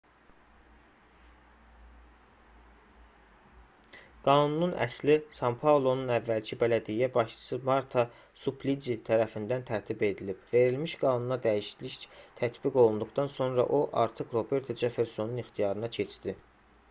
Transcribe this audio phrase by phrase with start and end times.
[4.27, 8.05] qanunun əsli san-paulonun əvvəlki bələdiyyə başçısı marta
[8.45, 12.07] suplici tərəfindən tərtib edilib verilmiş qanuna dəyişiklik
[12.41, 16.35] tətbiq olunduqdan sonra o artıq roberto ceffersonun ixtiyarına keçdi